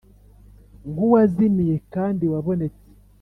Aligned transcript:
nkuwazimiye 0.91 1.75
kandi 1.93 2.23
wabonetse 2.33 2.83